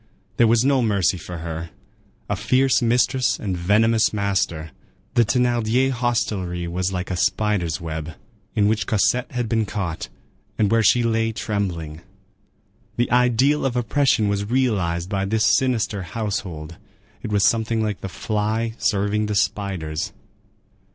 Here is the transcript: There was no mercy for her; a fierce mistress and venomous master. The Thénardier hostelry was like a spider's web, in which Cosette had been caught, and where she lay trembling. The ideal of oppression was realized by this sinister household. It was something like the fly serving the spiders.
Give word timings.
There 0.37 0.47
was 0.47 0.65
no 0.65 0.81
mercy 0.81 1.19
for 1.19 1.37
her; 1.45 1.69
a 2.27 2.35
fierce 2.35 2.81
mistress 2.81 3.37
and 3.37 3.55
venomous 3.55 4.11
master. 4.11 4.71
The 5.13 5.23
Thénardier 5.23 5.91
hostelry 5.91 6.67
was 6.67 6.91
like 6.91 7.11
a 7.11 7.15
spider's 7.15 7.79
web, 7.79 8.15
in 8.55 8.67
which 8.67 8.87
Cosette 8.87 9.31
had 9.33 9.47
been 9.47 9.67
caught, 9.67 10.09
and 10.57 10.71
where 10.71 10.81
she 10.81 11.03
lay 11.03 11.31
trembling. 11.31 12.01
The 12.97 13.11
ideal 13.11 13.63
of 13.63 13.75
oppression 13.75 14.27
was 14.27 14.45
realized 14.49 15.07
by 15.07 15.25
this 15.25 15.45
sinister 15.55 16.01
household. 16.01 16.77
It 17.21 17.31
was 17.31 17.45
something 17.45 17.83
like 17.83 18.01
the 18.01 18.09
fly 18.09 18.73
serving 18.79 19.27
the 19.27 19.35
spiders. 19.35 20.13